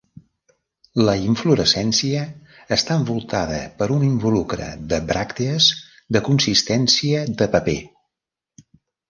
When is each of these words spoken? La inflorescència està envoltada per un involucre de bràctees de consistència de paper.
La 1.09 1.13
inflorescència 1.25 2.23
està 2.77 2.97
envoltada 3.01 3.59
per 3.83 3.89
un 3.97 4.07
involucre 4.09 4.71
de 4.95 5.01
bràctees 5.13 5.69
de 6.17 6.25
consistència 6.31 7.23
de 7.45 7.51
paper. 7.59 7.79